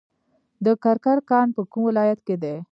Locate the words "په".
1.55-1.61